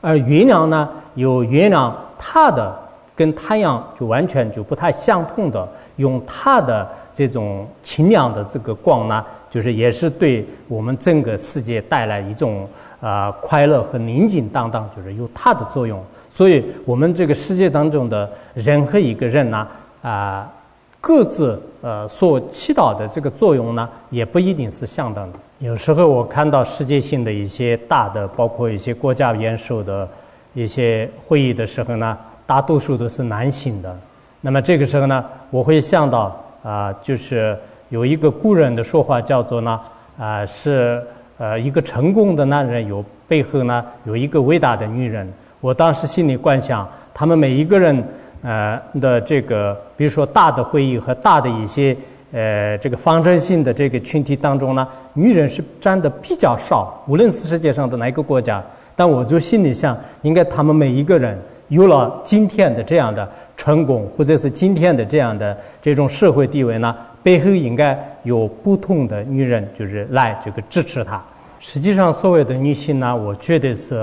[0.06, 2.78] 而月亮呢，有月亮它的
[3.16, 12.70] 跟太阳就完全就不太相同的，用它的这种清亮的这个光呢，就是也是对我们整个世界带来一种
[13.02, 16.00] 啊快乐和宁静当当，就是有它的作用。
[16.30, 19.68] 所以，我们这个世界当中的任何一个人呢，
[20.04, 20.48] 啊，
[21.08, 25.38] 各自呃所起到的这个作用呢，也不一定是相等的。
[25.60, 30.10] 有时候我看到世界性的一些大的，包括一些国家元首的
[30.56, 32.18] 一些会议的时候呢。
[32.48, 33.98] 大多数都是男性的，
[34.42, 37.58] 那么这个时候呢，我会想到啊，就是
[37.90, 39.80] 有一个古人的说话叫做呢，
[40.16, 41.04] 啊是
[41.40, 45.28] 呃一个成功的男人有背后呢有一个伟大的女人。
[45.60, 48.08] 我当时心里观想，他们每一个人
[48.46, 51.98] 呃的这个，比如说大的会议和大的一些
[52.32, 58.64] 呃这个方针性的这个群体当中呢，女人是占的比较少，无论是世界上的哪一个国家。
[58.96, 61.38] 但我就心里想，应该他们每一个人。
[61.70, 63.28] 有了今天的这样的
[63.58, 71.20] 成功，或者是今天的这样的这种社会地位呢，背后应该有不同的女人，就是来这个支持她。
[71.60, 73.96] 实际上，所谓的女性呢，我觉得是，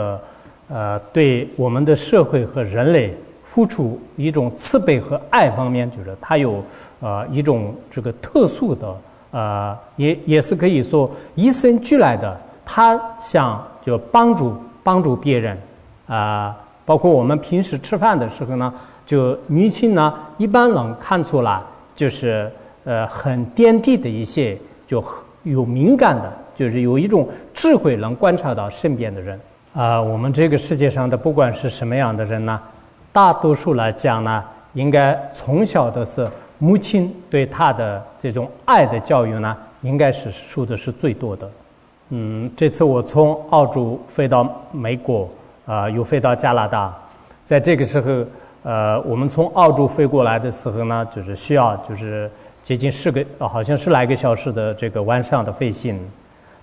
[0.68, 3.14] 呃，对我们的社会和人类
[3.52, 6.64] 付出一种慈悲和爱方面，就是他有
[7.00, 8.96] 呃一种这个特殊的，
[9.30, 12.34] 呃，也也是可以说与生俱来的，
[12.64, 15.58] 他想就帮助帮助别人，
[16.06, 16.56] 啊。
[16.86, 18.72] 包括我们平时吃饭的时候呢，
[19.04, 21.60] 就女性呢，一般能看出来，
[21.94, 22.50] 就是
[22.84, 25.04] 呃很点滴的一些，就
[25.42, 29.38] 有敏感的，就是有一种智慧，能观察到身边的人。
[29.74, 32.60] 啊，我们这个世界上的不管是什么样的人呢，
[33.12, 36.26] 大多数来讲呢，应该从小的是
[36.58, 41.50] 母亲对他的这种爱的教育呢，应该是受的是最多的。
[42.08, 45.28] 嗯，这次我从澳洲飞到美国。
[45.64, 46.92] 啊，又飞到加拿大，
[47.44, 48.26] 在这个时候，
[48.64, 52.28] 呃，我们从澳洲飞过来的时候呢，就是需要就是
[52.64, 55.96] 接近十个，好像十来个小时的这个晚上的飞行。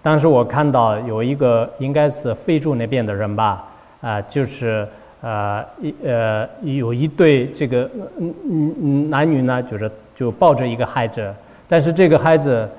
[0.02, 3.64] 当时我看到有一个应该是非洲那边的人吧，
[4.02, 4.86] 啊，就是
[5.22, 11.34] 呃一呃有一对这个嗯嗯男女呢，就是就抱着一个孩子，
[11.68, 12.70] 但是这个孩子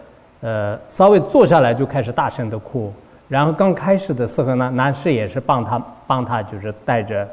[0.40, 2.92] 呃稍微坐下来就开始大声的哭。
[3.28, 7.28] 然后刚开始的时候呢，男士也是帮他帮他就是带着，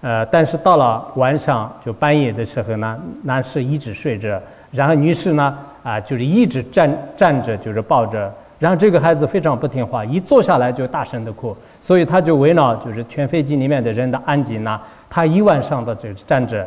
[0.00, 16.64] 呃，但是到了晚上就半夜的时候呢，男士一直睡着，然后女士呢啊就是一直站站着就是抱着，然后这个孩子非常不听话，一坐下来就大声的哭，所以他就为了就是全飞机里面的人的安静呢，他一晚上的就站着。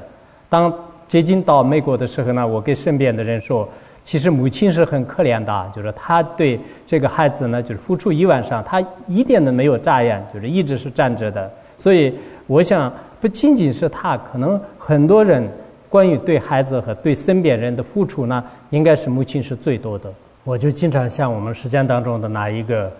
[0.49, 0.73] 当
[1.07, 3.65] 接近到美国的时候呢，我跟身边的人说。
[4.05, 11.49] 其实母亲是很可怜的，就是她对这个孩子呢，就是付出一晚上，她一点都没有眨眼，就是一直是站着的。
[11.77, 12.13] 所以
[12.45, 15.49] 我想，不仅仅是她，可能很多人
[15.87, 20.11] 关于对孩子和对身边人的付出呢，应该是母亲是最多的。
[20.45, 22.91] 我就经常像，我们实践当中的哪一个，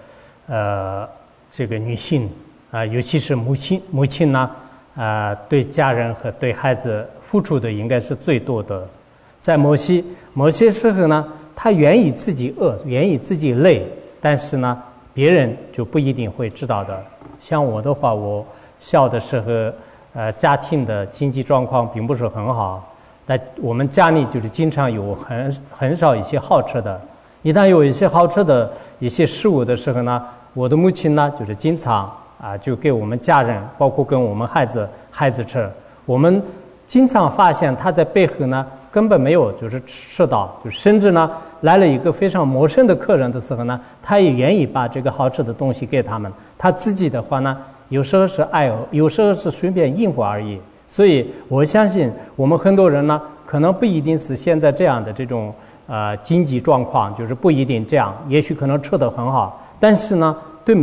[0.48, 1.06] 呃，
[1.52, 2.30] 这个女性
[2.72, 4.50] 啊，尤其是母亲，母亲呢，
[4.96, 8.88] 啊，对家人和对孩子付出的应该是最多的。
[9.42, 10.02] 在某些
[10.34, 13.86] 某些时候呢，他愿意自己饿，愿意自己累，
[14.22, 14.82] 但是呢，
[15.14, 17.04] 别人就不一定会知道的。
[17.42, 18.46] 像我的话，我
[18.80, 19.52] 小的时候，
[20.14, 27.02] 呃，家庭的经济状况并不是很好，但我们家里就是经常有很很少一些好吃的。
[27.44, 30.24] 一旦有一些好吃的一些食物的时候呢，
[30.56, 35.70] 我的母亲呢，就是经常啊，就给我们家人，包括跟我们孩子孩子吃。
[36.06, 36.42] 我们
[36.88, 38.66] 经常发现他在背后呢。
[38.94, 41.28] 根本没有，就是吃到，就甚至呢，
[41.62, 46.32] 来了一个非常陌生的客人的时候呢，他也愿意把这个好吃的东西给他们。
[46.60, 47.58] 他自己的话呢，
[47.90, 50.62] 有时候是爱，有时候是随便应付而已。
[50.88, 55.52] 所以我相信，我们很多人呢，可能不一定是现在这样的这种
[55.88, 60.76] 呃经济状况，就是不一定这样，也许可能吃得很好，但是呢，对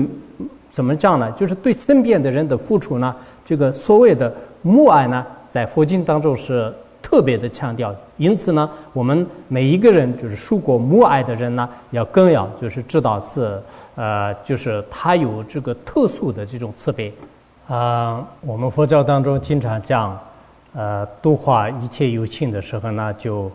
[0.70, 1.30] 怎么讲呢？
[1.32, 4.32] 就是对身边的人的付出呢，这个所谓的
[4.62, 6.72] 母爱呢，在佛经当中是。
[7.02, 13.60] 特别的强调，因此呢，我们每一个人就是受过母爱的人呢，要更要就是知道是
[13.96, 17.12] 呃，就是他有这个特殊的这种慈悲
[17.66, 18.24] 啊。
[18.42, 20.16] 我们佛教当中经常讲，
[20.74, 23.50] 呃，度化一切有情的时候呢，就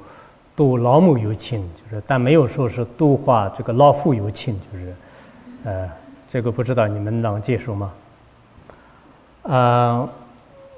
[0.56, 4.96] 度老母有情，就是但没有说是度化这个老父有情，就是
[5.64, 5.90] 呃，
[6.28, 7.94] 这个不知道你们能接受吗？
[9.44, 10.10] 啊。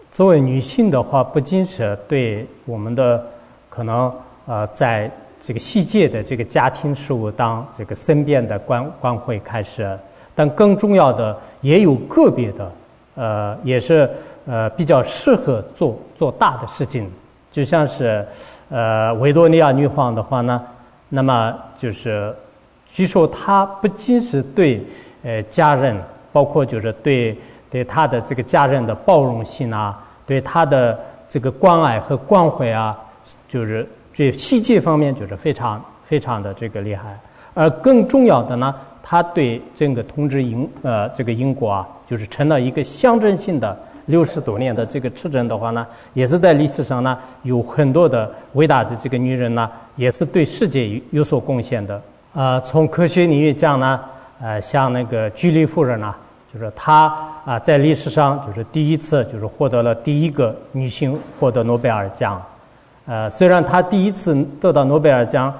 [0.10, 3.24] 作为女性的话，不仅是对我们的
[3.70, 4.12] 可能
[4.48, 10.00] 呃，在这个细节的这个家庭事务当这个身边的关关会开始，
[10.34, 12.72] 但更重要的也有个别的
[13.16, 14.10] 呃，也是
[14.48, 17.12] 呃比较适合做做大的事情，
[17.58, 18.24] 就像是
[18.70, 20.62] 呃维多利亚女皇的话呢，
[21.10, 22.32] 那么就是
[22.86, 24.86] 据说她不仅是对
[25.24, 26.00] 呃家人，
[26.32, 27.36] 包括就是对
[27.68, 32.96] 对她的这个家人的包容性啊，对她的这个关爱和关怀啊，
[33.48, 37.20] 就是这细节方面就是非常非常的这个厉害，
[37.56, 38.72] 而更重要的呢。
[39.02, 43.76] 他对整个统治英呃这个英国啊，就是成了一个象征性的
[44.08, 52.02] 六十多年的这个执政的话呢，也是在历史上呢有很多的伟大的这个女人呢，也是对世界有所贡献的。
[52.34, 54.00] 呃，从科学领域讲呢，
[54.42, 56.14] 呃，像那个居里夫人呢，
[56.52, 57.14] 就是她
[57.46, 62.42] 啊，在历史上就是第一次就是获得了第一个女性获得诺贝尔奖。
[63.06, 65.54] 呃，虽然她第一次得到诺贝尔奖。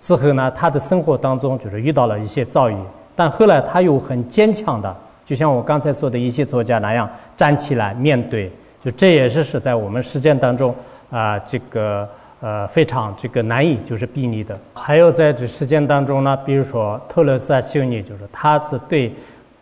[0.00, 2.76] 之后呢，他的生活当中就是遇到了一些遭遇，
[3.16, 4.94] 但后来他又很坚强的，
[5.24, 8.50] 就像我刚才说的一些作家那样站起来面对，
[8.82, 10.74] 就这也是是在我们实践当中
[11.10, 12.08] 啊，这个
[12.40, 14.58] 呃非常这个难以就是比拟的。
[14.74, 19.12] 还有在这实践当中呢，比如说特勒斯修女，就是她是对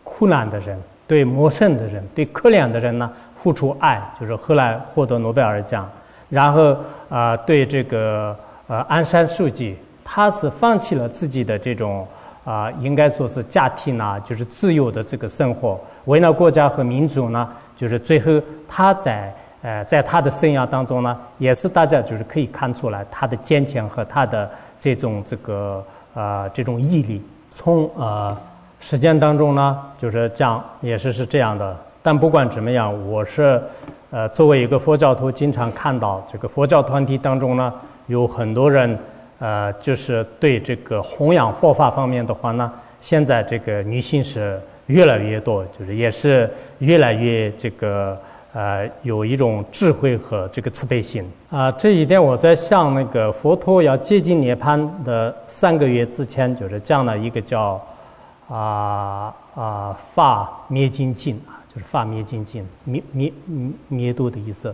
[0.03, 5.89] 苦难的人、对陌生的人、对可怜的人呢付出爱，就是后来获得诺贝尔奖。
[6.29, 6.75] 然后
[7.09, 8.37] 啊，对这个
[8.67, 9.77] 呃安山书记。
[10.05, 12.05] 他是放弃了自己的这种
[12.43, 18.31] 啊，应该说是家庭呢，就是自由的这个生活，为了国家和民族呢，就是最后
[18.67, 25.81] 他在呃，在他的生涯当中呢，也是大家就是可以看出来他的坚强和他的这种这个
[26.13, 27.21] 呃这种毅力。
[27.53, 28.37] 从呃
[28.81, 31.73] 实践当中呢，就是讲也是是这样的。
[32.01, 33.63] 但不管怎么样，我是
[34.11, 37.73] 呃作为一个佛教徒，经常看到这个佛教团体当中呢，
[38.07, 38.99] 有很多人。
[39.43, 42.71] 呃，就是对这个弘扬佛法方面的话呢，
[43.01, 48.17] 现在这个女性是越来越多，就是也是越来越这个
[48.53, 51.69] 呃，有一种智慧和这个慈悲心啊。
[51.73, 57.85] 这一点我在向那个佛陀要接近涅槃的三个月之前，就是讲了一个叫
[58.47, 63.33] 啊啊法灭尽经啊，就是法灭尽经灭灭
[63.89, 64.73] 灭度的意思，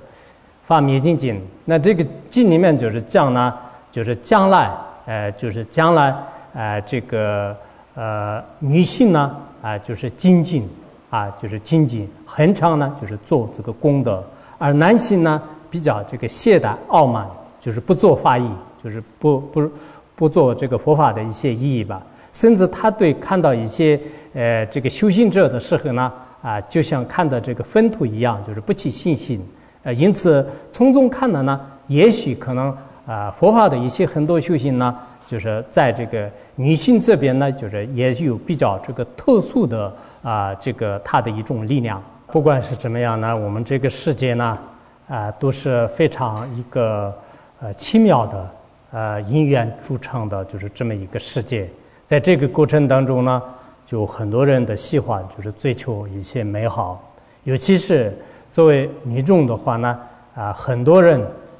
[0.61, 1.41] 法灭尽经。
[1.65, 3.51] 那这个经里面就是讲呢。
[3.91, 4.71] 就是将来，
[5.05, 6.15] 呃，就是将来，
[6.53, 7.55] 呃，这个
[7.95, 10.69] 呃，女性呢，啊，就是精进，
[11.09, 14.21] 啊，就是精进，恒常呢，就是做这个功德；
[14.59, 17.27] 而男性呢，比较这个懈怠傲慢，
[17.59, 18.47] 就是不做法义，
[18.83, 19.71] 就是不不
[20.15, 22.01] 不做这个佛法的一些意义吧。
[22.31, 23.99] 甚至他对看到一些
[24.33, 26.13] 呃这个修行者的时候呢，
[26.43, 29.43] 啊，就像看到这个粪土一样，就是不起信心。
[29.81, 32.77] 呃，因此从中看的呢，也许可能。
[33.09, 34.95] 啊，佛法的一些很多修行呢，
[35.25, 39.91] 就是在这个女性这边呢，就是也有比较这个特殊的
[40.21, 41.99] 啊，这个它的一种力量。
[42.27, 44.55] 不管是怎么样呢，我们这个世界呢，
[45.07, 47.11] 啊，都是非常一个
[47.61, 48.49] 呃奇妙的
[48.91, 51.67] 呃因缘组成的，就是这么一个世界。
[52.05, 53.41] 在这个过程当中呢，
[53.87, 57.03] 就很多人的喜欢就是追求一些美好，
[57.43, 58.15] 尤其是
[58.51, 59.99] 作为女众的话呢，
[60.35, 61.19] 啊，很多人。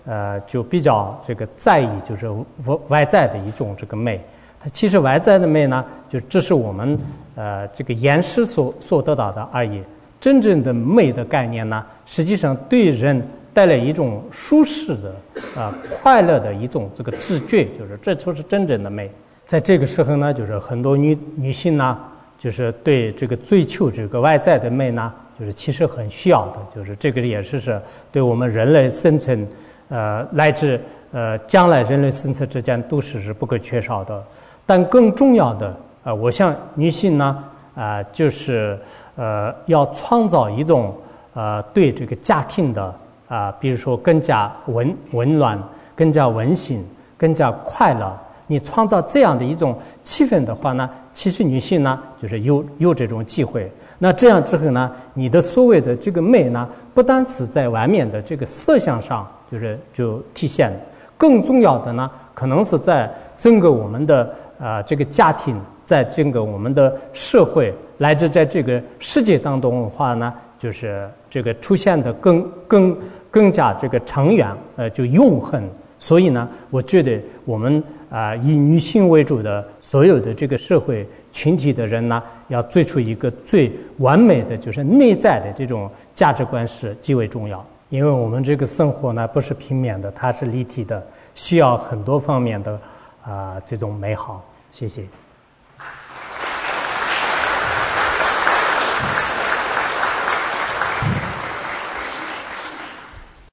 [0.10, 2.28] 呃，就比较这个在意，就是
[2.66, 4.20] 外外在的一种这个美。
[4.60, 6.98] 它其实外在的美呢，就只是我们
[7.36, 9.84] 呃这个眼识所所得到的而已。
[10.20, 15.16] 真正的美的概念呢，实际上对人带来一种舒适的
[15.56, 19.12] 啊快乐的一种这个自觉，就是这就是真正的美。
[19.46, 21.96] 在这个时候呢，就是很多女女性呢，
[22.40, 27.80] 就是对这个追求这个外在的美呢，就是其实很需要的，就是这个也是是
[28.12, 29.48] 对我们人类生存。
[29.90, 30.80] 呃，乃至
[31.12, 34.24] 呃，将来人类生存之间都是是不可缺少的。
[34.66, 37.44] 但更重要的，呃，我想女性呢，
[37.76, 38.80] 啊，就是
[39.16, 40.96] 呃，要创造一种
[41.34, 42.96] 呃，对这个家庭的
[43.28, 45.62] 啊，比如说更加温温暖、
[45.96, 46.86] 更加温馨、
[47.18, 48.16] 更加快乐。
[48.46, 53.72] 你创造这样的一种气氛的话呢，其实女性呢，就是有有这种机会。
[53.98, 59.28] 那这样之后呢，你的所谓的这个美呢，不单是在外面的这个色相上。
[59.52, 60.72] 就是就体现，
[61.18, 72.98] 更重要的呢，可能是在整个我们的啊这个家庭，在整个我们的社会，乃至在这个世界当中的话呢，就是这个出现的更更
[73.32, 75.68] 更加这个长远，呃，就永恒。
[76.02, 87.66] 所以呢，我觉得我们啊以女性为主的所有的这个社会群体的人呢，要做出一个最完美的，就是内在的这种价值观是极为重要。
[87.90, 92.80] 因为我们这个生活呢不是平面的，它是立体的，需要很多方面的
[93.24, 94.44] 啊这种美好。
[94.72, 95.04] 谢谢。